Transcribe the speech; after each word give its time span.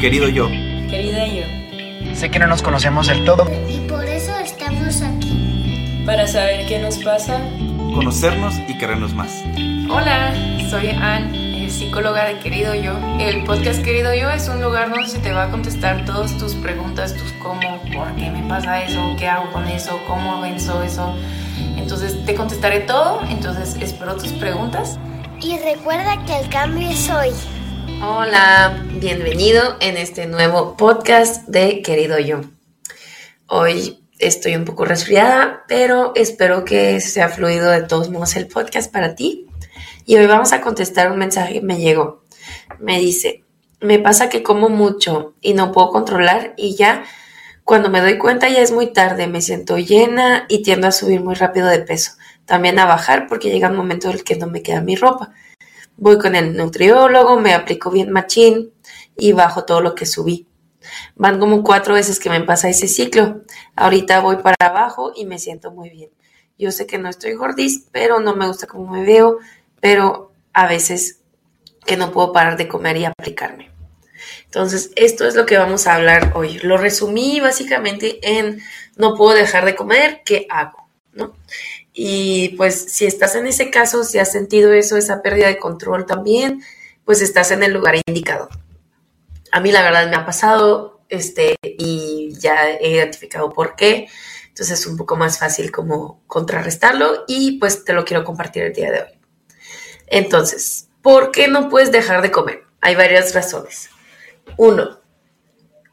Querido 0.00 0.30
yo. 0.30 0.48
Querida 0.88 1.26
yo. 1.26 2.14
Sé 2.14 2.30
que 2.30 2.38
no 2.38 2.46
nos 2.46 2.62
conocemos 2.62 3.08
del 3.08 3.22
todo. 3.26 3.46
Y 3.68 3.80
por 3.80 4.02
eso 4.06 4.34
estamos 4.38 5.02
aquí. 5.02 6.02
Para 6.06 6.26
saber 6.26 6.66
qué 6.66 6.78
nos 6.78 6.96
pasa. 6.98 7.38
Conocernos 7.94 8.54
y 8.66 8.78
querernos 8.78 9.12
más. 9.12 9.44
Hola, 9.90 10.32
soy 10.70 10.88
Ann, 10.88 11.34
psicóloga 11.68 12.24
de 12.24 12.38
Querido 12.38 12.74
Yo. 12.74 12.98
El 13.18 13.44
podcast 13.44 13.82
Querido 13.82 14.14
Yo 14.14 14.30
es 14.30 14.48
un 14.48 14.62
lugar 14.62 14.88
donde 14.88 15.06
se 15.06 15.18
te 15.18 15.34
va 15.34 15.44
a 15.44 15.50
contestar 15.50 16.06
todas 16.06 16.36
tus 16.38 16.54
preguntas, 16.54 17.12
tus 17.12 17.32
cómo, 17.32 17.60
por 17.94 18.14
qué 18.16 18.30
me 18.30 18.42
pasa 18.48 18.82
eso, 18.82 19.14
qué 19.18 19.28
hago 19.28 19.52
con 19.52 19.68
eso, 19.68 20.00
cómo 20.08 20.36
avanzo 20.36 20.82
eso. 20.82 21.14
Entonces 21.76 22.24
te 22.24 22.34
contestaré 22.34 22.80
todo, 22.80 23.20
entonces 23.28 23.76
espero 23.82 24.16
tus 24.16 24.32
preguntas. 24.32 24.98
Y 25.42 25.58
recuerda 25.58 26.24
que 26.24 26.38
el 26.38 26.48
cambio 26.48 26.88
es 26.88 27.10
hoy. 27.10 27.59
Hola, 28.02 28.82
bienvenido 28.98 29.76
en 29.78 29.98
este 29.98 30.26
nuevo 30.26 30.74
podcast 30.74 31.46
de 31.46 31.82
Querido 31.82 32.18
Yo. 32.18 32.40
Hoy 33.46 34.02
estoy 34.18 34.56
un 34.56 34.64
poco 34.64 34.86
resfriada, 34.86 35.64
pero 35.68 36.12
espero 36.14 36.64
que 36.64 36.98
sea 37.02 37.28
fluido 37.28 37.70
de 37.70 37.82
todos 37.82 38.08
modos 38.08 38.36
el 38.36 38.48
podcast 38.48 38.90
para 38.90 39.14
ti. 39.14 39.46
Y 40.06 40.16
hoy 40.16 40.26
vamos 40.26 40.54
a 40.54 40.62
contestar 40.62 41.12
un 41.12 41.18
mensaje 41.18 41.52
que 41.52 41.60
me 41.60 41.78
llegó. 41.78 42.24
Me 42.78 42.98
dice, 42.98 43.44
me 43.82 43.98
pasa 43.98 44.30
que 44.30 44.42
como 44.42 44.70
mucho 44.70 45.34
y 45.42 45.52
no 45.52 45.70
puedo 45.70 45.90
controlar 45.90 46.54
y 46.56 46.76
ya 46.76 47.04
cuando 47.64 47.90
me 47.90 48.00
doy 48.00 48.16
cuenta 48.16 48.48
ya 48.48 48.62
es 48.62 48.72
muy 48.72 48.94
tarde, 48.94 49.26
me 49.26 49.42
siento 49.42 49.76
llena 49.76 50.46
y 50.48 50.62
tiendo 50.62 50.86
a 50.86 50.92
subir 50.92 51.20
muy 51.20 51.34
rápido 51.34 51.66
de 51.66 51.80
peso. 51.80 52.12
También 52.46 52.78
a 52.78 52.86
bajar 52.86 53.26
porque 53.28 53.50
llega 53.50 53.68
un 53.68 53.76
momento 53.76 54.08
en 54.08 54.14
el 54.14 54.24
que 54.24 54.36
no 54.36 54.46
me 54.46 54.62
queda 54.62 54.80
mi 54.80 54.96
ropa 54.96 55.34
voy 56.00 56.18
con 56.18 56.34
el 56.34 56.56
nutriólogo, 56.56 57.38
me 57.38 57.54
aplico 57.54 57.90
bien 57.90 58.10
machín 58.10 58.72
y 59.16 59.32
bajo 59.32 59.64
todo 59.64 59.80
lo 59.82 59.94
que 59.94 60.06
subí. 60.06 60.48
Van 61.14 61.38
como 61.38 61.62
cuatro 61.62 61.94
veces 61.94 62.18
que 62.18 62.30
me 62.30 62.40
pasa 62.40 62.70
ese 62.70 62.88
ciclo. 62.88 63.42
Ahorita 63.76 64.20
voy 64.20 64.36
para 64.36 64.56
abajo 64.58 65.12
y 65.14 65.26
me 65.26 65.38
siento 65.38 65.70
muy 65.70 65.90
bien. 65.90 66.10
Yo 66.58 66.72
sé 66.72 66.86
que 66.86 66.98
no 66.98 67.08
estoy 67.08 67.34
gordis, 67.34 67.86
pero 67.92 68.18
no 68.18 68.34
me 68.34 68.46
gusta 68.46 68.66
cómo 68.66 68.90
me 68.90 69.04
veo, 69.04 69.38
pero 69.80 70.32
a 70.54 70.66
veces 70.66 71.20
que 71.86 71.96
no 71.96 72.12
puedo 72.12 72.32
parar 72.32 72.56
de 72.56 72.66
comer 72.66 72.96
y 72.96 73.04
aplicarme. 73.04 73.70
Entonces, 74.46 74.90
esto 74.96 75.26
es 75.26 75.34
lo 75.34 75.46
que 75.46 75.58
vamos 75.58 75.86
a 75.86 75.94
hablar 75.94 76.32
hoy. 76.34 76.58
Lo 76.58 76.76
resumí 76.78 77.40
básicamente 77.40 78.18
en 78.22 78.60
no 78.96 79.14
puedo 79.14 79.34
dejar 79.34 79.64
de 79.64 79.76
comer, 79.76 80.22
¿qué 80.24 80.46
hago? 80.48 80.88
¿No? 81.12 81.34
Y 81.92 82.50
pues 82.56 82.92
si 82.92 83.06
estás 83.06 83.34
en 83.34 83.46
ese 83.46 83.70
caso, 83.70 84.04
si 84.04 84.18
has 84.18 84.30
sentido 84.30 84.72
eso, 84.72 84.96
esa 84.96 85.22
pérdida 85.22 85.48
de 85.48 85.58
control 85.58 86.06
también, 86.06 86.62
pues 87.04 87.20
estás 87.20 87.50
en 87.50 87.62
el 87.62 87.72
lugar 87.72 87.96
indicado. 88.06 88.48
A 89.52 89.60
mí 89.60 89.72
la 89.72 89.82
verdad 89.82 90.08
me 90.08 90.16
ha 90.16 90.24
pasado 90.24 91.00
este, 91.08 91.56
y 91.62 92.32
ya 92.38 92.70
he 92.70 92.90
identificado 92.90 93.52
por 93.52 93.74
qué. 93.74 94.08
Entonces 94.48 94.80
es 94.80 94.86
un 94.86 94.96
poco 94.96 95.16
más 95.16 95.38
fácil 95.38 95.72
como 95.72 96.22
contrarrestarlo 96.26 97.24
y 97.26 97.58
pues 97.58 97.84
te 97.84 97.92
lo 97.92 98.04
quiero 98.04 98.24
compartir 98.24 98.64
el 98.64 98.72
día 98.72 98.90
de 98.90 99.00
hoy. 99.00 99.20
Entonces, 100.06 100.88
¿por 101.02 101.30
qué 101.30 101.48
no 101.48 101.68
puedes 101.68 101.92
dejar 101.92 102.22
de 102.22 102.30
comer? 102.30 102.64
Hay 102.80 102.94
varias 102.94 103.34
razones. 103.34 103.90
Uno, 104.56 105.00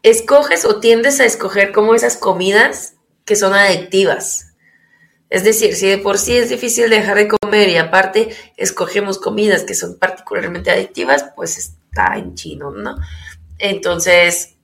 escoges 0.03 0.65
o 0.65 0.79
tiendes 0.79 1.19
a 1.19 1.25
escoger 1.25 1.71
como 1.71 1.95
esas 1.95 2.17
comidas 2.17 2.95
que 3.25 3.35
son 3.35 3.53
adictivas 3.53 4.46
es 5.29 5.43
decir, 5.43 5.75
si 5.75 5.87
de 5.87 5.97
por 5.97 6.17
sí 6.17 6.37
es 6.37 6.49
difícil 6.49 6.89
dejar 6.89 7.17
de 7.17 7.27
comer 7.27 7.69
y 7.69 7.77
aparte 7.77 8.29
escogemos 8.55 9.19
comidas 9.19 9.63
que 9.63 9.73
son 9.73 9.97
particularmente 9.97 10.71
adictivas, 10.71 11.25
pues 11.35 11.57
está 11.57 12.15
en 12.17 12.35
chino, 12.35 12.71
¿no? 12.71 12.95
Entonces, 13.59 14.55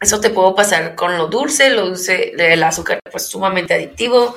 eso 0.00 0.20
te 0.20 0.30
puedo 0.30 0.54
pasar 0.54 0.94
con 0.94 1.16
lo 1.16 1.28
dulce, 1.28 1.70
lo 1.70 1.86
dulce, 1.86 2.32
el 2.36 2.62
azúcar 2.62 3.00
pues 3.10 3.26
sumamente 3.26 3.74
adictivo. 3.74 4.34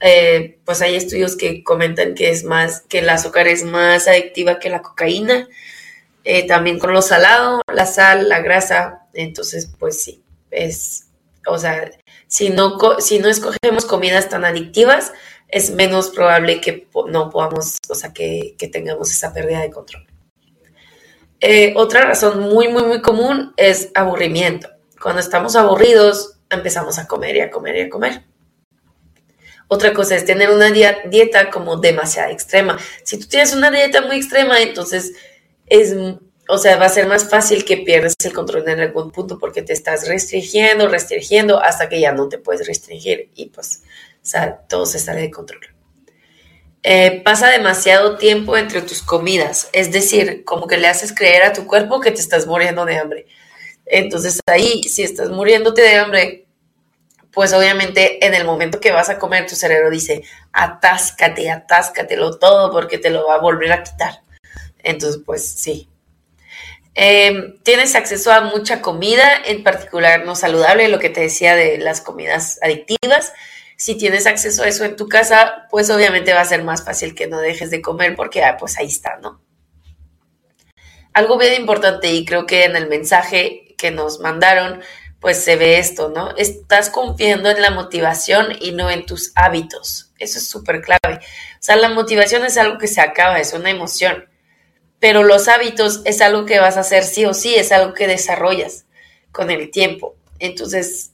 Eh, 0.00 0.58
pues 0.64 0.80
hay 0.82 0.96
estudios 0.96 1.36
que 1.36 1.62
comentan 1.62 2.14
que 2.14 2.30
es 2.30 2.44
más, 2.44 2.80
que 2.88 3.00
el 3.00 3.08
azúcar 3.08 3.48
es 3.48 3.64
más 3.64 4.08
adictiva 4.08 4.58
que 4.58 4.70
la 4.70 4.82
cocaína. 4.82 5.48
Eh, 6.24 6.46
también 6.46 6.78
con 6.78 6.92
lo 6.92 7.02
salado, 7.02 7.62
la 7.72 7.84
sal, 7.84 8.28
la 8.28 8.40
grasa. 8.40 9.06
Entonces, 9.12 9.70
pues 9.78 10.00
sí, 10.02 10.22
es, 10.50 11.06
o 11.46 11.58
sea, 11.58 11.90
si 12.26 12.50
no, 12.50 12.78
si 13.00 13.18
no 13.18 13.28
escogemos 13.28 13.84
comidas 13.86 14.28
tan 14.28 14.44
adictivas, 14.44 15.12
es 15.48 15.70
menos 15.70 16.10
probable 16.10 16.60
que 16.60 16.88
no 17.08 17.30
podamos, 17.30 17.78
o 17.88 17.94
sea, 17.94 18.12
que, 18.12 18.56
tengamos 18.72 19.10
esa 19.10 19.32
pérdida 19.32 19.60
de 19.60 19.70
control. 19.70 20.06
Eh, 21.40 21.74
otra 21.76 22.02
razón 22.02 22.40
muy, 22.40 22.68
muy, 22.68 22.84
muy 22.84 23.02
común 23.02 23.52
es 23.56 23.90
aburrimiento. 23.94 24.68
Cuando 25.00 25.20
estamos 25.20 25.56
aburridos, 25.56 26.38
empezamos 26.48 26.98
a 26.98 27.06
comer 27.06 27.36
y 27.36 27.40
a 27.40 27.50
comer 27.50 27.76
y 27.76 27.80
a 27.82 27.90
comer. 27.90 28.24
Otra 29.68 29.92
cosa 29.92 30.14
es 30.14 30.24
tener 30.24 30.50
una 30.50 30.70
dieta 30.70 31.50
como 31.50 31.76
demasiado 31.76 32.30
extrema. 32.30 32.78
Si 33.04 33.18
tú 33.18 33.26
tienes 33.26 33.54
una 33.54 33.70
dieta 33.70 34.02
muy 34.02 34.16
extrema, 34.16 34.60
entonces 34.60 35.14
es 35.66 35.94
o 36.48 36.58
sea, 36.58 36.76
va 36.76 36.86
a 36.86 36.90
ser 36.90 37.06
más 37.06 37.28
fácil 37.28 37.64
que 37.64 37.78
pierdas 37.78 38.14
el 38.24 38.32
control 38.32 38.68
en 38.68 38.80
algún 38.80 39.10
punto 39.10 39.38
porque 39.38 39.62
te 39.62 39.72
estás 39.72 40.08
restringiendo, 40.08 40.88
restringiendo 40.88 41.62
hasta 41.62 41.88
que 41.88 42.00
ya 42.00 42.12
no 42.12 42.28
te 42.28 42.38
puedes 42.38 42.66
restringir 42.66 43.30
y 43.34 43.46
pues 43.46 43.82
todo 44.68 44.86
se 44.86 44.98
sale 44.98 45.22
de 45.22 45.30
control. 45.30 45.62
Eh, 46.84 47.22
pasa 47.24 47.48
demasiado 47.48 48.18
tiempo 48.18 48.56
entre 48.56 48.82
tus 48.82 49.02
comidas, 49.02 49.68
es 49.72 49.92
decir, 49.92 50.44
como 50.44 50.66
que 50.66 50.78
le 50.78 50.88
haces 50.88 51.14
creer 51.14 51.44
a 51.44 51.52
tu 51.52 51.64
cuerpo 51.66 52.00
que 52.00 52.10
te 52.10 52.20
estás 52.20 52.46
muriendo 52.46 52.84
de 52.84 52.96
hambre. 52.96 53.26
Entonces 53.86 54.40
ahí, 54.46 54.82
si 54.84 55.04
estás 55.04 55.30
muriéndote 55.30 55.82
de 55.82 55.94
hambre, 55.94 56.46
pues 57.32 57.52
obviamente 57.52 58.24
en 58.26 58.34
el 58.34 58.44
momento 58.44 58.80
que 58.80 58.90
vas 58.90 59.08
a 59.10 59.18
comer, 59.18 59.46
tu 59.46 59.54
cerebro 59.54 59.90
dice, 59.90 60.24
atáscate, 60.52 61.50
atáscatelo 61.50 62.38
todo 62.38 62.72
porque 62.72 62.98
te 62.98 63.10
lo 63.10 63.26
va 63.26 63.36
a 63.36 63.40
volver 63.40 63.72
a 63.72 63.82
quitar. 63.84 64.22
Entonces, 64.82 65.22
pues 65.24 65.46
sí, 65.46 65.88
Em, 66.94 67.58
tienes 67.62 67.94
acceso 67.94 68.30
a 68.32 68.42
mucha 68.42 68.82
comida, 68.82 69.24
en 69.46 69.62
particular 69.62 70.24
no 70.26 70.34
saludable, 70.34 70.88
lo 70.88 70.98
que 70.98 71.08
te 71.08 71.22
decía 71.22 71.56
de 71.56 71.78
las 71.78 72.00
comidas 72.00 72.58
adictivas. 72.62 73.32
Si 73.76 73.96
tienes 73.96 74.26
acceso 74.26 74.62
a 74.62 74.68
eso 74.68 74.84
en 74.84 74.96
tu 74.96 75.08
casa, 75.08 75.66
pues 75.70 75.90
obviamente 75.90 76.34
va 76.34 76.42
a 76.42 76.44
ser 76.44 76.62
más 76.62 76.84
fácil 76.84 77.14
que 77.14 77.26
no 77.26 77.40
dejes 77.40 77.70
de 77.70 77.80
comer 77.80 78.14
porque 78.14 78.44
ah, 78.44 78.56
pues 78.58 78.78
ahí 78.78 78.86
está, 78.86 79.16
¿no? 79.16 79.40
Algo 81.14 81.38
bien 81.38 81.54
importante 81.60 82.12
y 82.12 82.24
creo 82.24 82.46
que 82.46 82.64
en 82.64 82.76
el 82.76 82.88
mensaje 82.88 83.74
que 83.78 83.90
nos 83.90 84.20
mandaron, 84.20 84.82
pues 85.20 85.42
se 85.42 85.56
ve 85.56 85.78
esto, 85.78 86.10
¿no? 86.10 86.34
Estás 86.36 86.90
confiando 86.90 87.50
en 87.50 87.60
la 87.60 87.70
motivación 87.70 88.48
y 88.60 88.72
no 88.72 88.90
en 88.90 89.06
tus 89.06 89.32
hábitos. 89.34 90.12
Eso 90.18 90.38
es 90.38 90.48
súper 90.48 90.82
clave. 90.82 91.16
O 91.16 91.58
sea, 91.60 91.76
la 91.76 91.88
motivación 91.88 92.44
es 92.44 92.56
algo 92.58 92.78
que 92.78 92.86
se 92.86 93.00
acaba, 93.00 93.40
es 93.40 93.52
una 93.52 93.70
emoción 93.70 94.28
pero 95.02 95.24
los 95.24 95.48
hábitos 95.48 96.00
es 96.04 96.20
algo 96.20 96.46
que 96.46 96.60
vas 96.60 96.76
a 96.76 96.80
hacer 96.80 97.02
sí 97.02 97.24
o 97.24 97.34
sí, 97.34 97.56
es 97.56 97.72
algo 97.72 97.92
que 97.92 98.06
desarrollas 98.06 98.84
con 99.32 99.50
el 99.50 99.72
tiempo. 99.72 100.14
Entonces, 100.38 101.10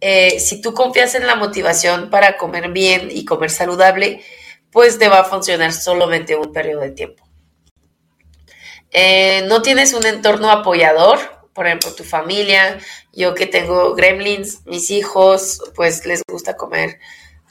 eh, 0.00 0.38
si 0.38 0.60
tú 0.60 0.74
confías 0.74 1.16
en 1.16 1.26
la 1.26 1.34
motivación 1.34 2.08
para 2.08 2.36
comer 2.36 2.70
bien 2.70 3.08
y 3.10 3.24
comer 3.24 3.50
saludable, 3.50 4.22
pues 4.70 5.00
te 5.00 5.08
va 5.08 5.18
a 5.18 5.24
funcionar 5.24 5.72
solamente 5.72 6.36
un 6.36 6.52
periodo 6.52 6.82
de 6.82 6.92
tiempo. 6.92 7.28
Eh, 8.92 9.42
no 9.48 9.60
tienes 9.60 9.92
un 9.92 10.06
entorno 10.06 10.48
apoyador, 10.48 11.18
por 11.52 11.66
ejemplo, 11.66 11.92
tu 11.94 12.04
familia, 12.04 12.78
yo 13.12 13.34
que 13.34 13.48
tengo 13.48 13.96
gremlins, 13.96 14.64
mis 14.66 14.92
hijos, 14.92 15.60
pues 15.74 16.06
les 16.06 16.22
gusta 16.30 16.56
comer 16.56 17.00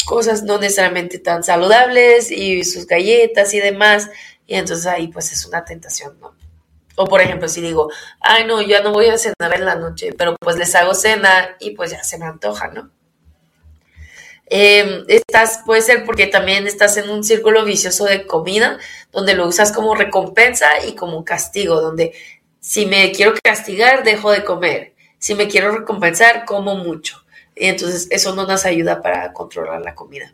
cosas 0.05 0.43
no 0.43 0.57
necesariamente 0.57 1.19
tan 1.19 1.43
saludables 1.43 2.31
y 2.31 2.63
sus 2.63 2.87
galletas 2.87 3.53
y 3.53 3.59
demás. 3.59 4.09
Y 4.47 4.55
entonces 4.55 4.85
ahí 4.85 5.07
pues 5.07 5.31
es 5.31 5.45
una 5.45 5.65
tentación, 5.65 6.19
¿no? 6.19 6.35
O 6.95 7.05
por 7.05 7.21
ejemplo, 7.21 7.47
si 7.47 7.61
digo, 7.61 7.91
ay 8.21 8.45
no, 8.45 8.61
ya 8.61 8.81
no 8.81 8.93
voy 8.93 9.07
a 9.07 9.17
cenar 9.17 9.53
en 9.53 9.65
la 9.65 9.75
noche, 9.75 10.13
pero 10.17 10.35
pues 10.39 10.55
les 10.57 10.73
hago 10.75 10.93
cena 10.93 11.55
y 11.59 11.71
pues 11.71 11.91
ya 11.91 12.03
se 12.03 12.17
me 12.17 12.25
antoja, 12.25 12.69
¿no? 12.69 12.91
Em, 14.47 15.05
estás, 15.07 15.61
puede 15.65 15.81
ser 15.81 16.05
porque 16.05 16.27
también 16.27 16.67
estás 16.67 16.97
en 16.97 17.09
un 17.09 17.23
círculo 17.23 17.65
vicioso 17.65 18.05
de 18.05 18.27
comida, 18.27 18.77
donde 19.11 19.33
lo 19.33 19.47
usas 19.47 19.71
como 19.71 19.95
recompensa 19.95 20.67
y 20.87 20.95
como 20.95 21.25
castigo, 21.25 21.81
donde 21.81 22.13
si 22.59 22.85
me 22.85 23.11
quiero 23.11 23.33
castigar, 23.43 24.03
dejo 24.03 24.31
de 24.31 24.43
comer. 24.43 24.95
Si 25.17 25.35
me 25.35 25.47
quiero 25.47 25.71
recompensar, 25.71 26.45
como 26.45 26.75
mucho. 26.75 27.25
Y 27.55 27.67
entonces 27.67 28.07
eso 28.11 28.35
no 28.35 28.45
nos 28.45 28.65
ayuda 28.65 29.01
para 29.01 29.33
controlar 29.33 29.81
la 29.81 29.95
comida 29.95 30.33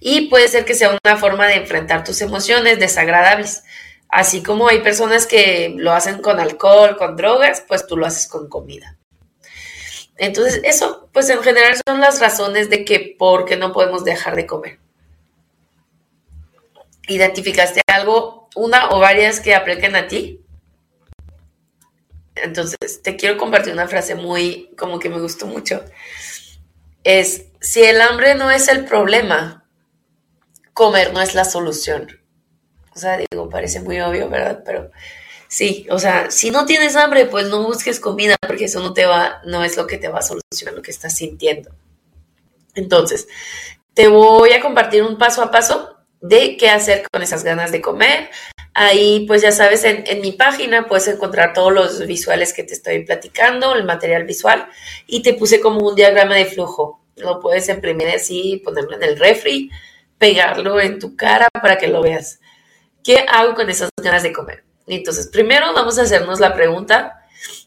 y 0.00 0.28
puede 0.28 0.48
ser 0.48 0.64
que 0.64 0.74
sea 0.74 0.98
una 1.04 1.16
forma 1.16 1.46
de 1.46 1.56
enfrentar 1.56 2.04
tus 2.04 2.20
emociones 2.20 2.78
desagradables. 2.78 3.64
Así 4.08 4.42
como 4.42 4.68
hay 4.68 4.80
personas 4.80 5.26
que 5.26 5.74
lo 5.76 5.92
hacen 5.92 6.22
con 6.22 6.40
alcohol, 6.40 6.96
con 6.96 7.16
drogas, 7.16 7.62
pues 7.66 7.86
tú 7.86 7.96
lo 7.96 8.06
haces 8.06 8.26
con 8.26 8.48
comida. 8.48 8.96
Entonces, 10.16 10.60
eso, 10.64 11.08
pues 11.12 11.28
en 11.30 11.42
general 11.42 11.76
son 11.86 12.00
las 12.00 12.20
razones 12.20 12.70
de 12.70 12.84
que 12.84 13.14
por 13.18 13.44
qué 13.44 13.56
no 13.56 13.72
podemos 13.72 14.04
dejar 14.04 14.34
de 14.34 14.46
comer. 14.46 14.78
¿Identificaste 17.06 17.82
algo, 17.86 18.48
una 18.56 18.90
o 18.90 18.98
varias 18.98 19.40
que 19.40 19.54
apliquen 19.54 19.94
a 19.94 20.08
ti? 20.08 20.40
Entonces, 22.34 23.02
te 23.02 23.16
quiero 23.16 23.36
compartir 23.36 23.72
una 23.72 23.88
frase 23.88 24.14
muy, 24.14 24.70
como 24.76 24.98
que 24.98 25.08
me 25.08 25.20
gustó 25.20 25.46
mucho. 25.46 25.84
Es, 27.04 27.46
si 27.60 27.82
el 27.82 28.00
hambre 28.00 28.34
no 28.34 28.50
es 28.50 28.68
el 28.68 28.84
problema, 28.84 29.67
comer 30.78 31.12
no 31.12 31.20
es 31.20 31.34
la 31.34 31.44
solución. 31.44 32.20
O 32.94 32.98
sea, 32.98 33.18
digo, 33.18 33.50
parece 33.50 33.80
muy 33.80 34.00
obvio, 34.00 34.28
¿verdad? 34.28 34.62
Pero 34.64 34.92
sí, 35.48 35.88
o 35.90 35.98
sea, 35.98 36.30
si 36.30 36.52
no 36.52 36.66
tienes 36.66 36.94
hambre, 36.94 37.26
pues 37.26 37.48
no 37.48 37.64
busques 37.64 37.98
comida, 37.98 38.36
porque 38.46 38.66
eso 38.66 38.80
no 38.80 38.92
te 38.92 39.04
va, 39.04 39.42
no 39.44 39.64
es 39.64 39.76
lo 39.76 39.88
que 39.88 39.98
te 39.98 40.08
va 40.08 40.20
a 40.20 40.22
solucionar 40.22 40.74
lo 40.74 40.82
que 40.82 40.92
estás 40.92 41.16
sintiendo. 41.16 41.70
Entonces, 42.76 43.26
te 43.92 44.06
voy 44.06 44.52
a 44.52 44.60
compartir 44.60 45.02
un 45.02 45.18
paso 45.18 45.42
a 45.42 45.50
paso 45.50 45.96
de 46.20 46.56
qué 46.56 46.70
hacer 46.70 47.04
con 47.10 47.22
esas 47.22 47.42
ganas 47.42 47.72
de 47.72 47.80
comer. 47.80 48.30
Ahí, 48.72 49.24
pues 49.26 49.42
ya 49.42 49.50
sabes, 49.50 49.82
en, 49.82 50.04
mi 50.20 50.30
página 50.30 50.86
puedes 50.86 51.08
encontrar 51.08 51.54
todos 51.54 51.72
los 51.72 52.06
visuales 52.06 52.52
que 52.52 52.62
te 52.62 52.74
estoy 52.74 53.04
platicando, 53.04 53.74
el 53.74 53.82
material 53.82 54.22
visual, 54.24 54.68
y 55.08 55.22
te 55.22 55.34
puse 55.34 55.60
como 55.60 55.80
un 55.80 55.96
diagrama 55.96 56.36
de 56.36 56.44
flujo. 56.44 57.00
Lo 57.16 57.40
puedes 57.40 57.68
imprimir 57.68 58.08
así, 58.10 58.62
ponerlo 58.64 58.94
en 58.94 59.02
el 59.02 59.18
refri, 59.18 59.72
pegarlo 60.18 60.80
en 60.80 60.98
tu 60.98 61.16
cara 61.16 61.48
para 61.50 61.78
que 61.78 61.88
lo 61.88 62.02
veas. 62.02 62.40
¿Qué 63.02 63.24
hago 63.28 63.54
con 63.54 63.70
esas 63.70 63.90
ganas 64.02 64.22
de 64.22 64.32
comer? 64.32 64.64
Entonces, 64.86 65.28
primero 65.28 65.72
vamos 65.72 65.98
a 65.98 66.02
hacernos 66.02 66.40
la 66.40 66.54
pregunta 66.54 67.22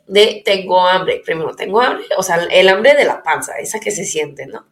de 0.07 0.41
tengo 0.43 0.85
hambre. 0.85 1.21
Primero, 1.25 1.55
tengo 1.55 1.81
hambre, 1.81 2.05
o 2.17 2.23
sea, 2.23 2.35
el 2.51 2.69
hambre 2.69 2.93
de 2.93 3.05
la 3.05 3.23
panza, 3.23 3.57
esa 3.59 3.79
que 3.79 3.91
se 3.91 4.05
siente, 4.05 4.45
¿no? 4.45 4.67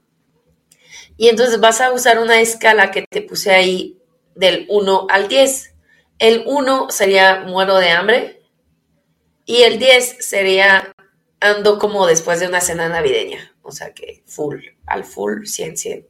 Y 1.17 1.29
entonces 1.29 1.59
vas 1.59 1.81
a 1.81 1.91
usar 1.91 2.19
una 2.19 2.39
escala 2.39 2.91
que 2.91 3.05
te 3.09 3.21
puse 3.21 3.51
ahí 3.51 3.97
del 4.35 4.65
1 4.69 5.07
al 5.09 5.27
10. 5.27 5.75
El 6.17 6.43
1 6.45 6.89
sería 6.89 7.41
muero 7.41 7.77
de 7.77 7.89
hambre 7.91 8.41
y 9.45 9.63
el 9.63 9.79
10 9.79 10.17
sería 10.25 10.93
ando 11.39 11.79
como 11.79 12.05
después 12.07 12.39
de 12.39 12.47
una 12.47 12.61
cena 12.61 12.89
navideña, 12.89 13.53
o 13.61 13.71
sea 13.71 13.93
que 13.93 14.23
full, 14.25 14.59
al 14.85 15.03
full, 15.03 15.45
100, 15.45 15.77
100. 15.77 16.07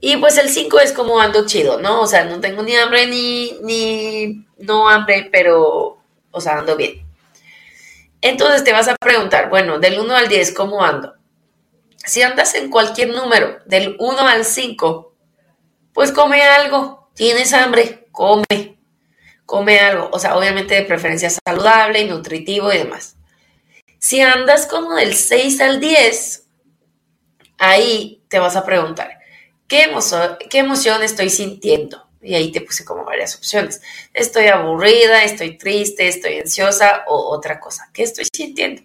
Y 0.00 0.16
pues 0.18 0.38
el 0.38 0.48
5 0.48 0.80
es 0.80 0.92
como 0.92 1.20
ando 1.20 1.46
chido, 1.46 1.80
¿no? 1.80 2.02
O 2.02 2.06
sea, 2.06 2.24
no 2.24 2.40
tengo 2.40 2.62
ni 2.62 2.76
hambre 2.76 3.06
ni, 3.06 3.58
ni 3.62 4.46
no 4.58 4.88
hambre, 4.88 5.28
pero, 5.32 5.98
o 6.30 6.40
sea, 6.40 6.58
ando 6.58 6.76
bien. 6.76 7.04
Entonces 8.20 8.64
te 8.64 8.72
vas 8.72 8.88
a 8.88 8.96
preguntar, 8.96 9.48
bueno, 9.48 9.78
del 9.78 9.98
1 9.98 10.14
al 10.14 10.28
10, 10.28 10.52
¿cómo 10.52 10.84
ando? 10.84 11.14
Si 11.96 12.22
andas 12.22 12.54
en 12.54 12.70
cualquier 12.70 13.10
número, 13.10 13.58
del 13.66 13.96
1 13.98 14.20
al 14.20 14.44
5, 14.44 15.14
pues 15.92 16.12
come 16.12 16.42
algo. 16.42 17.10
Tienes 17.14 17.52
hambre, 17.52 18.08
come. 18.12 18.78
Come 19.44 19.80
algo. 19.80 20.10
O 20.12 20.18
sea, 20.18 20.36
obviamente 20.36 20.74
de 20.74 20.82
preferencia 20.82 21.28
saludable 21.30 22.00
y 22.00 22.08
nutritivo 22.08 22.72
y 22.72 22.78
demás. 22.78 23.16
Si 23.98 24.20
andas 24.20 24.66
como 24.66 24.94
del 24.94 25.14
6 25.14 25.60
al 25.60 25.80
10, 25.80 26.46
ahí 27.58 28.22
te 28.28 28.38
vas 28.38 28.54
a 28.54 28.64
preguntar, 28.64 29.17
¿qué 29.68 29.82
emoción, 29.84 30.36
¿qué 30.50 30.58
emoción 30.58 31.02
estoy 31.02 31.30
sintiendo? 31.30 32.08
Y 32.20 32.34
ahí 32.34 32.50
te 32.50 32.60
puse 32.60 32.84
como 32.84 33.04
varias 33.04 33.36
opciones. 33.36 33.80
Estoy 34.12 34.46
aburrida, 34.46 35.22
estoy 35.22 35.56
triste, 35.56 36.08
estoy 36.08 36.38
ansiosa 36.38 37.04
o 37.06 37.30
otra 37.30 37.60
cosa. 37.60 37.88
¿Qué 37.92 38.02
estoy 38.02 38.26
sintiendo? 38.32 38.82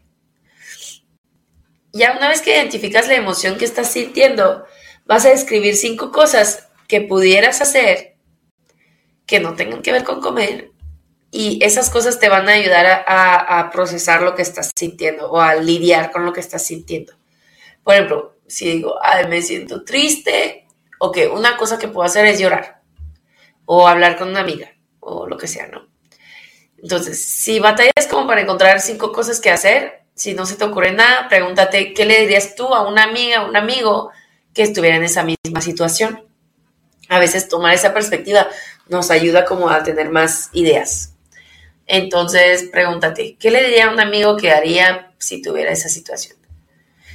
ya 1.94 2.18
una 2.18 2.28
vez 2.28 2.42
que 2.42 2.56
identificas 2.58 3.08
la 3.08 3.14
emoción 3.14 3.58
que 3.58 3.66
estás 3.66 3.92
sintiendo, 3.92 4.66
vas 5.06 5.26
a 5.26 5.32
escribir 5.32 5.76
cinco 5.76 6.12
cosas 6.12 6.68
que 6.88 7.02
pudieras 7.02 7.62
hacer 7.62 8.16
que 9.26 9.40
no 9.40 9.56
tengan 9.56 9.82
que 9.82 9.92
ver 9.92 10.04
con 10.04 10.20
comer 10.20 10.72
y 11.32 11.64
esas 11.64 11.90
cosas 11.90 12.20
te 12.20 12.30
van 12.30 12.50
a 12.50 12.54
ayudar 12.54 13.06
a, 13.08 13.70
procesar 13.72 14.22
lo 14.22 14.36
que 14.36 14.42
estás 14.42 14.72
sintiendo 14.76 15.32
o 15.32 15.40
a 15.40 15.56
lidiar 15.56 16.12
con 16.12 16.26
lo 16.26 16.34
que 16.34 16.42
estás 16.42 16.66
sintiendo. 16.66 17.14
Por 17.84 17.96
ejemplo, 17.96 18.38
si 18.48 18.66
digo, 18.66 18.96
ay, 19.02 19.28
me 19.28 19.42
siento 19.42 19.84
triste, 19.84 20.63
ok, 21.06 21.18
una 21.34 21.58
cosa 21.58 21.78
que 21.78 21.90
puedo 21.90 22.06
hacer 22.06 22.26
es 22.26 22.40
llorar 22.40 22.82
o 23.66 23.90
hablar 23.90 24.18
con 24.18 24.30
una 24.30 24.40
amiga 24.40 24.72
o 25.02 25.28
lo 25.28 25.38
que 25.38 25.50
sea, 25.50 25.68
¿no? 25.68 25.90
Entonces, 26.82 27.22
si 27.22 27.60
batallas 27.60 28.08
como 28.10 28.26
para 28.26 28.40
encontrar 28.40 28.80
cinco 28.80 29.12
cosas 29.12 29.42
que 29.42 29.52
hacer, 29.52 30.06
si 30.16 30.34
no 30.34 30.46
se 30.46 30.56
te 30.56 30.64
ocurre 30.64 30.94
nada, 30.94 31.28
pregúntate 31.28 31.94
qué 31.94 32.06
le 32.06 32.22
dirías 32.22 32.56
tú 32.56 32.74
a 32.74 32.88
una 32.88 33.04
amiga, 33.04 33.40
a 33.40 33.46
un 33.46 33.58
amigo 33.58 34.12
que 34.54 34.64
estuviera 34.64 34.96
en 34.96 35.04
esa 35.04 35.24
misma 35.24 35.60
situación. 35.60 36.26
A 37.10 37.20
veces 37.20 37.50
tomar 37.50 37.74
esa 37.74 37.94
perspectiva 37.94 38.48
nos 38.88 39.12
ayuda 39.12 39.44
como 39.44 39.70
a 39.70 39.84
tener 39.84 40.10
más 40.10 40.52
ideas. 40.54 41.16
Entonces, 41.86 42.70
pregúntate, 42.72 43.36
¿qué 43.38 43.52
le 43.52 43.62
diría 43.62 43.88
a 43.88 43.92
un 43.92 44.00
amigo 44.00 44.38
que 44.38 44.52
haría 44.52 45.12
si 45.18 45.42
tuviera 45.42 45.74
esa 45.74 45.90
situación? 45.90 46.38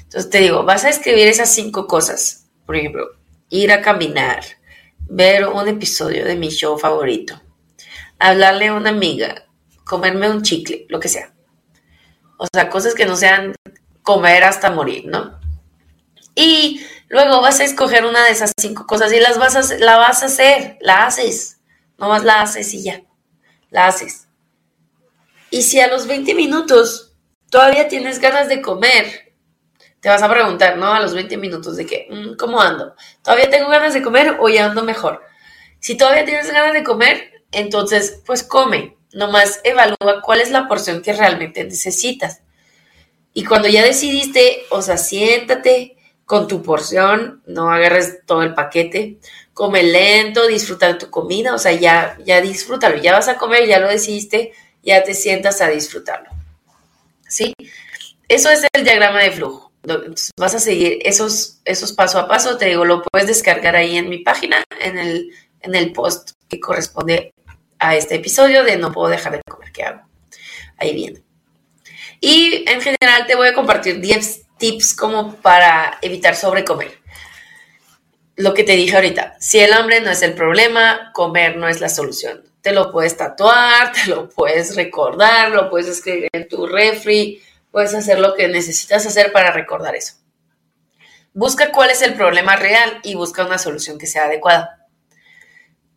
Entonces 0.03 0.29
te 0.29 0.41
digo, 0.41 0.65
vas 0.65 0.85
a 0.85 0.91
escribir 0.91 1.27
esas 1.27 1.55
cinco 1.55 1.87
cosas. 1.87 2.45
Por 2.67 2.77
ejemplo, 2.77 3.19
ir 3.49 3.73
a 3.73 3.83
caminar, 3.83 4.45
ver 5.01 5.47
un 5.49 5.69
episodio 5.69 6.25
de 6.25 6.37
mi 6.37 6.51
show 6.51 6.79
favorito, 6.79 7.41
hablarle 8.19 8.69
a 8.69 8.75
una 8.75 8.91
amiga, 8.91 9.47
comerme 9.85 10.31
un 10.31 10.43
chicle, 10.43 10.87
lo 10.89 11.01
que 11.01 11.09
sea. 11.09 11.33
O 12.37 12.47
sea, 12.53 12.71
cosas 12.71 12.95
que 12.95 13.07
no 13.07 13.17
sean 13.17 13.55
comer 14.03 14.45
hasta 14.45 14.71
morir, 14.71 15.07
¿no? 15.07 15.39
Y 16.35 16.87
luego 17.09 17.41
vas 17.41 17.59
a 17.61 17.65
escoger 17.65 18.05
una 18.05 18.25
de 18.25 18.31
esas 18.31 18.53
cinco 18.61 18.87
cosas 18.87 19.13
y 19.13 19.19
las 19.19 19.39
vas 19.39 19.57
a, 19.57 19.77
la 19.79 19.97
vas 19.97 20.23
a 20.23 20.27
hacer, 20.27 20.79
la 20.81 21.07
haces. 21.07 21.59
No 21.99 22.09
más 22.09 22.23
la 22.23 22.43
haces 22.43 22.73
y 22.75 22.85
ya. 22.85 23.03
La 23.71 23.89
haces. 23.89 24.29
Y 25.51 25.63
si 25.63 25.81
a 25.81 25.89
los 25.89 26.07
20 26.07 26.35
minutos 26.35 27.17
todavía 27.51 27.89
tienes 27.89 28.21
ganas 28.21 28.49
de 28.49 28.63
comer, 28.63 29.28
te 30.01 30.09
vas 30.09 30.23
a 30.23 30.31
preguntar, 30.31 30.77
¿no? 30.77 30.93
A 30.93 31.01
los 31.01 31.15
20 31.15 31.37
minutos 31.37 31.77
de 31.77 31.87
que, 31.87 32.07
mm, 32.11 32.37
¿cómo 32.37 32.61
ando? 32.61 32.95
¿Todavía 33.23 33.51
tengo 33.51 33.69
ganas 33.69 33.95
de 33.95 34.03
comer 34.03 34.37
o 34.41 34.49
ya 34.49 34.67
ando 34.67 34.83
mejor? 34.85 35.23
Si 35.81 35.97
todavía 35.97 36.25
tienes 36.25 36.51
ganas 36.51 36.73
de 36.73 36.85
comer, 36.85 37.43
entonces, 37.53 38.23
pues 38.27 38.43
come. 38.43 38.97
Nomás 39.13 39.61
evalúa 39.65 40.21
cuál 40.23 40.41
es 40.41 40.51
la 40.51 40.69
porción 40.69 41.03
que 41.03 41.13
realmente 41.13 41.65
necesitas. 41.65 42.43
Y 43.33 43.45
cuando 43.45 43.69
ya 43.69 43.85
decidiste, 43.85 44.65
o 44.71 44.83
sea, 44.83 44.97
siéntate 44.97 45.97
con 46.25 46.47
tu 46.47 46.63
porción, 46.63 47.43
no 47.47 47.71
agarres 47.71 48.27
todo 48.27 48.43
el 48.43 48.53
paquete, 48.53 49.19
come 49.55 49.83
lento, 49.83 50.47
disfruta 50.47 50.87
de 50.89 50.95
tu 50.95 51.11
comida, 51.11 51.55
o 51.55 51.59
sea, 51.59 51.73
ya, 51.73 52.19
ya 52.25 52.41
disfrútalo, 52.41 52.99
ya 52.99 53.13
vas 53.13 53.29
a 53.29 53.39
comer, 53.39 53.67
ya 53.67 53.79
lo 53.79 53.89
decidiste, 53.89 54.53
ya 54.83 55.03
te 55.03 55.15
sientas 55.15 55.61
a 55.61 55.69
disfrutarlo. 55.69 56.31
¿Sí? 57.27 57.55
Eso 58.29 58.51
es 58.51 58.67
el 58.73 58.85
diagrama 58.85 59.23
de 59.23 59.31
flujo. 59.31 59.68
Entonces, 59.95 60.31
vas 60.39 60.55
a 60.55 60.61
seguir 60.61 60.99
esos, 61.03 61.61
esos 61.65 61.93
paso 61.93 62.19
a 62.19 62.29
paso, 62.29 62.57
te 62.57 62.67
digo, 62.67 62.85
lo 62.85 63.03
puedes 63.03 63.29
descargar 63.29 63.77
ahí 63.77 63.97
en 63.97 64.09
mi 64.09 64.19
página, 64.19 64.65
en 64.81 64.99
el, 64.99 65.31
en 65.61 65.75
el 65.75 65.93
post 65.93 66.33
que 66.49 66.61
corresponde 66.61 67.33
a 67.79 67.97
este 67.97 68.17
episodio 68.17 68.65
de 68.65 68.77
No 68.77 68.93
puedo 68.93 69.09
dejar 69.09 69.33
de 69.33 69.43
comer, 69.49 69.73
¿qué 69.73 69.85
hago? 69.85 70.03
Ahí 70.77 70.95
viene. 70.95 71.23
Y 72.21 72.65
en 72.69 72.81
general 72.81 73.27
te 73.27 73.37
voy 73.37 73.49
a 73.49 73.55
compartir 73.55 74.01
10 74.01 74.43
tips 74.59 74.95
como 74.95 75.37
para 75.37 75.99
evitar 76.03 76.35
sobrecomer. 76.35 76.99
Lo 78.37 78.55
que 78.55 78.65
te 78.65 78.73
dije 78.73 78.95
ahorita, 78.95 79.37
si 79.41 79.59
el 79.59 79.73
hambre 79.73 80.01
no 80.01 80.11
es 80.11 80.23
el 80.23 80.35
problema, 80.35 81.11
comer 81.13 81.57
no 81.57 81.69
es 81.69 81.81
la 81.81 81.89
solución. 81.89 82.45
Te 82.61 82.73
lo 82.73 82.93
puedes 82.93 83.17
tatuar, 83.17 83.93
te 84.05 84.11
lo 84.11 84.29
puedes 84.29 84.77
recordar, 84.77 85.51
lo 85.51 85.71
puedes 85.71 85.89
escribir 85.89 86.29
en 86.33 86.49
tu 86.49 86.67
refri, 86.67 87.43
puedes 87.71 87.95
hacer 87.95 88.19
lo 88.19 88.35
que 88.35 88.49
necesitas 88.49 89.07
hacer 89.07 89.33
para 89.33 89.51
recordar 89.51 89.95
eso. 89.95 90.15
Busca 91.35 91.71
cuál 91.73 91.91
es 91.91 92.03
el 92.03 92.15
problema 92.15 92.57
real 92.57 93.01
y 93.03 93.15
busca 93.15 93.45
una 93.45 93.59
solución 93.59 93.99
que 93.99 94.07
sea 94.07 94.25
adecuada. 94.25 94.87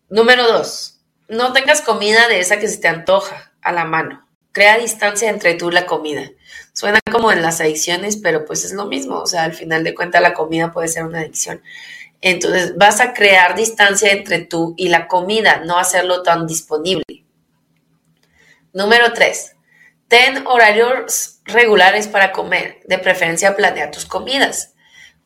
Número 0.10 0.48
dos, 0.48 1.00
no 1.28 1.54
tengas 1.54 1.82
comida 1.82 2.28
de 2.28 2.40
esa 2.40 2.60
que 2.60 2.68
se 2.68 2.78
te 2.78 2.88
antoja 2.88 3.54
a 3.62 3.72
la 3.72 3.86
mano. 3.86 4.28
Crea 4.52 4.78
distancia 4.78 5.30
entre 5.30 5.54
tú 5.54 5.70
y 5.70 5.74
la 5.74 5.86
comida. 5.86 6.30
Suena 6.74 7.00
como 7.10 7.32
en 7.32 7.42
las 7.42 7.62
adicciones, 7.62 8.18
pero 8.18 8.46
pues 8.46 8.66
es 8.66 8.74
lo 8.74 8.86
mismo. 8.86 9.20
O 9.20 9.26
sea, 9.26 9.44
al 9.44 9.54
final 9.54 9.84
de 9.84 9.96
cuentas 9.96 10.22
la 10.22 10.34
comida 10.34 10.74
puede 10.74 10.90
ser 10.90 11.06
una 11.06 11.20
adicción. 11.20 11.62
Entonces 12.20 12.78
vas 12.78 13.00
a 13.00 13.14
crear 13.14 13.56
distancia 13.56 14.12
entre 14.12 14.40
tú 14.40 14.76
y 14.78 14.90
la 14.90 15.08
comida, 15.08 15.64
no 15.66 15.80
hacerlo 15.80 16.22
tan 16.22 16.46
disponible. 16.46 17.26
Número 18.74 19.12
tres, 19.14 19.56
ten 20.12 20.46
horarios 20.46 21.40
regulares 21.46 22.10
para 22.10 22.34
comer. 22.34 22.82
De 22.84 23.00
preferencia 23.00 23.56
planea 23.56 23.92
tus 23.92 24.06
comidas. 24.06 24.74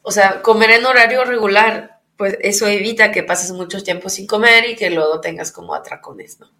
O 0.03 0.11
sea, 0.11 0.43
comer 0.43 0.69
en 0.69 0.85
horario 0.85 1.25
regular 1.25 2.01
pues 2.17 2.37
eso 2.41 2.67
evita 2.67 3.11
que 3.11 3.23
pases 3.23 3.51
mucho 3.51 3.81
tiempo 3.81 4.09
sin 4.09 4.27
comer 4.27 4.69
y 4.69 4.75
que 4.75 4.91
luego 4.91 5.21
tengas 5.21 5.51
como 5.51 5.73
atracones, 5.73 6.39
¿no? 6.39 6.51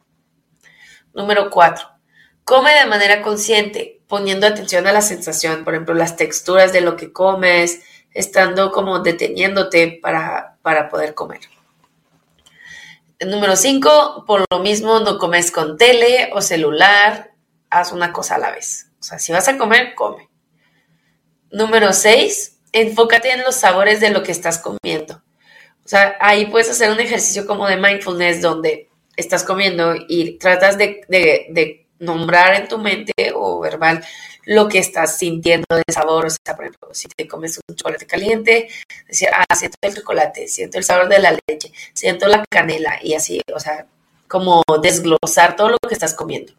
Número 1.13 1.51
cuatro, 1.51 1.87
come 2.43 2.73
de 2.73 2.87
manera 2.87 3.21
consciente, 3.21 4.01
poniendo 4.07 4.47
atención 4.47 4.87
a 4.87 4.91
la 4.91 5.01
sensación, 5.01 5.63
por 5.63 5.75
ejemplo, 5.75 5.93
las 5.93 6.17
texturas 6.17 6.73
de 6.73 6.81
lo 6.81 6.97
que 6.97 7.13
comes, 7.13 7.83
estando 8.11 8.71
como 8.71 8.99
deteniéndote 8.99 9.99
para, 10.01 10.57
para 10.63 10.89
poder 10.89 11.13
comer. 11.13 11.41
Número 13.25 13.55
cinco, 13.55 14.25
por 14.25 14.45
lo 14.49 14.59
mismo 14.59 14.99
no 14.99 15.19
comes 15.19 15.51
con 15.51 15.77
tele 15.77 16.31
o 16.33 16.41
celular, 16.41 17.34
haz 17.79 17.91
una 17.91 18.13
cosa 18.13 18.35
a 18.35 18.39
la 18.39 18.51
vez. 18.51 18.87
O 18.99 19.03
sea, 19.03 19.19
si 19.19 19.31
vas 19.31 19.47
a 19.47 19.57
comer, 19.57 19.95
come. 19.95 20.29
Número 21.51 21.93
6, 21.93 22.57
enfócate 22.71 23.31
en 23.31 23.43
los 23.43 23.55
sabores 23.55 23.99
de 23.99 24.09
lo 24.09 24.23
que 24.23 24.31
estás 24.31 24.57
comiendo. 24.57 25.21
O 25.83 25.87
sea, 25.87 26.17
ahí 26.19 26.47
puedes 26.47 26.69
hacer 26.69 26.91
un 26.91 26.99
ejercicio 26.99 27.45
como 27.45 27.67
de 27.67 27.77
mindfulness 27.77 28.41
donde 28.41 28.89
estás 29.15 29.43
comiendo 29.43 29.93
y 30.07 30.37
tratas 30.37 30.77
de, 30.77 31.01
de 31.07 31.87
nombrar 31.99 32.55
en 32.55 32.67
tu 32.67 32.77
mente 32.77 33.13
o 33.33 33.59
verbal 33.59 34.03
lo 34.45 34.67
que 34.67 34.79
estás 34.79 35.17
sintiendo 35.17 35.65
de 35.69 35.93
sabor. 35.93 36.25
O 36.25 36.29
sea, 36.29 36.55
por 36.55 36.65
ejemplo, 36.65 36.89
si 36.91 37.07
te 37.07 37.27
comes 37.27 37.59
un 37.67 37.75
chocolate 37.75 38.07
caliente, 38.07 38.69
decir, 39.07 39.29
ah, 39.33 39.55
siento 39.55 39.77
el 39.81 39.95
chocolate, 39.95 40.47
siento 40.47 40.77
el 40.77 40.83
sabor 40.83 41.09
de 41.09 41.19
la 41.19 41.37
leche, 41.47 41.71
siento 41.93 42.27
la 42.27 42.43
canela 42.49 42.99
y 43.01 43.13
así, 43.13 43.41
o 43.53 43.59
sea, 43.59 43.87
como 44.27 44.63
desglosar 44.81 45.55
todo 45.55 45.69
lo 45.69 45.77
que 45.77 45.93
estás 45.93 46.13
comiendo. 46.13 46.53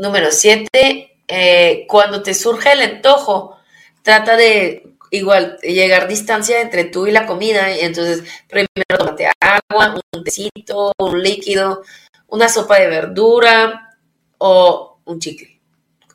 Número 0.00 0.32
siete, 0.32 1.18
eh, 1.28 1.84
cuando 1.86 2.22
te 2.22 2.32
surge 2.32 2.72
el 2.72 2.80
antojo, 2.80 3.58
trata 4.00 4.34
de 4.34 4.94
igual 5.10 5.58
llegar 5.58 6.08
distancia 6.08 6.62
entre 6.62 6.84
tú 6.84 7.06
y 7.06 7.10
la 7.10 7.26
comida 7.26 7.70
entonces 7.70 8.24
primero 8.48 8.70
tómate 8.96 9.28
agua, 9.38 10.00
un 10.14 10.24
tecito, 10.24 10.94
un 10.98 11.22
líquido, 11.22 11.82
una 12.28 12.48
sopa 12.48 12.78
de 12.78 12.86
verdura 12.86 13.94
o 14.38 15.00
un 15.04 15.20
chicle. 15.20 15.60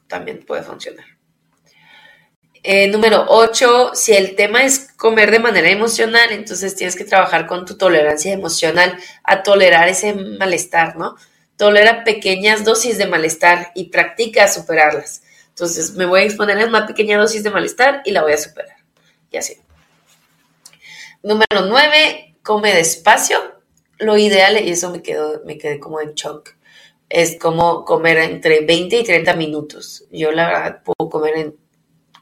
También 0.07 0.43
puede 0.43 0.63
funcionar. 0.63 1.05
Eh, 2.63 2.87
número 2.87 3.23
8, 3.27 3.91
si 3.93 4.13
el 4.13 4.35
tema 4.35 4.63
es 4.63 4.93
comer 4.97 5.29
de 5.29 5.37
manera 5.37 5.69
emocional, 5.69 6.31
entonces 6.31 6.75
tienes 6.75 6.95
que 6.95 7.05
trabajar 7.05 7.45
con 7.45 7.67
tu 7.67 7.77
tolerancia 7.77 8.33
emocional 8.33 8.97
a 9.23 9.43
tolerar 9.43 9.87
ese 9.89 10.15
malestar, 10.15 10.95
¿no? 10.95 11.17
Tolera 11.57 12.03
pequeñas 12.03 12.65
dosis 12.65 12.97
de 12.97 13.07
malestar 13.07 13.71
y 13.75 13.85
practica 13.85 14.47
superarlas. 14.47 15.23
Entonces 15.49 15.93
me 15.93 16.05
voy 16.05 16.21
a 16.21 16.23
exponer 16.23 16.59
a 16.59 16.65
una 16.65 16.85
pequeña 16.85 17.17
dosis 17.17 17.43
de 17.43 17.49
malestar 17.49 18.01
y 18.05 18.11
la 18.11 18.23
voy 18.23 18.33
a 18.33 18.37
superar. 18.37 18.75
Y 19.31 19.37
así. 19.37 19.57
Número 21.23 21.65
9, 21.67 22.35
come 22.43 22.73
despacio. 22.73 23.37
Lo 23.97 24.17
ideal, 24.17 24.61
y 24.63 24.71
eso 24.71 24.89
me, 24.91 25.01
quedó, 25.01 25.41
me 25.45 25.57
quedé 25.57 25.79
como 25.79 26.01
en 26.01 26.13
shock, 26.13 26.49
es 27.09 27.37
como 27.39 27.85
comer 27.85 28.17
entre 28.17 28.61
20 28.61 28.97
y 28.97 29.03
30 29.03 29.35
minutos. 29.35 30.03
Yo 30.11 30.31
la 30.31 30.47
verdad 30.47 30.81
puedo 30.83 31.09
comer 31.09 31.37
en 31.37 31.55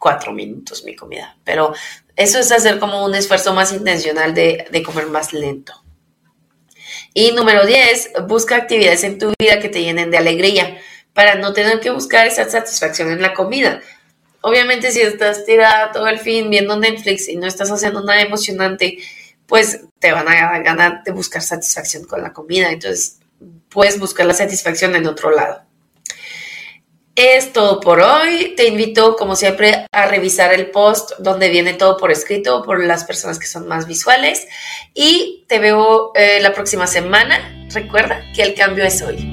cuatro 0.04 0.34
minutos 0.34 0.84
mi 0.84 0.96
comida. 0.96 1.38
Pero 1.44 1.74
eso 2.16 2.38
es 2.38 2.52
hacer 2.52 2.80
como 2.80 3.06
un 3.06 3.16
esfuerzo 3.16 3.54
más 3.54 3.72
intencional 3.72 4.34
de, 4.34 4.84
comer 4.86 5.08
más 5.08 5.34
lento. 5.34 5.74
Y 7.14 7.32
número 7.32 7.66
10, 7.66 8.14
busca 8.28 8.56
actividades 8.56 9.04
en 9.04 9.20
tu 9.20 9.34
vida 9.40 9.60
que 9.60 9.70
te 9.70 9.82
llenen 9.82 10.10
de 10.10 10.18
alegría 10.18 10.78
para 11.14 11.36
no 11.36 11.54
tener 11.54 11.80
que 11.80 11.92
buscar 11.92 12.26
esa 12.26 12.50
satisfacción 12.50 13.12
en 13.12 13.22
la 13.22 13.34
comida. 13.34 13.82
Obviamente 14.42 14.92
si 14.92 15.02
estás 15.02 15.46
tirada 15.46 15.92
todo 15.92 16.08
el 16.08 16.20
fin 16.20 16.50
viendo 16.50 16.78
Netflix 16.78 17.30
y 17.30 17.36
no 17.36 17.48
estás 17.48 17.72
haciendo 17.72 18.04
nada 18.04 18.22
emocionante, 18.22 18.98
pues 19.46 19.82
te 20.00 20.12
van 20.12 20.28
a 20.28 20.60
ganar 20.60 21.04
de 21.04 21.12
buscar 21.12 21.42
satisfacción 21.42 22.06
con 22.06 22.22
la 22.22 22.34
comida. 22.34 22.72
Entonces 22.72 23.20
puedes 23.70 24.00
buscar 24.00 24.26
la 24.26 24.34
satisfacción 24.34 24.96
en 24.96 25.08
otro 25.08 25.30
lado. 25.30 25.63
Es 27.16 27.54
todo 27.54 27.80
por 27.80 28.00
hoy. 28.00 28.56
Te 28.58 28.68
invito, 28.68 29.16
como 29.16 29.36
siempre, 29.36 29.86
a 29.92 30.08
revisar 30.08 30.52
el 30.52 30.72
post 30.72 31.12
donde 31.20 31.50
viene 31.50 31.74
todo 31.76 31.96
por 31.98 32.12
escrito 32.12 32.64
por 32.64 32.84
las 32.84 33.04
personas 33.04 33.38
que 33.38 33.46
son 33.46 33.68
más 33.68 33.88
visuales. 33.88 34.48
Y 34.96 35.46
te 35.48 35.60
veo 35.60 36.12
eh, 36.16 36.40
la 36.42 36.54
próxima 36.54 36.88
semana. 36.88 37.68
Recuerda 37.70 38.24
que 38.36 38.42
el 38.42 38.56
cambio 38.56 38.84
es 38.84 39.02
hoy. 39.04 39.33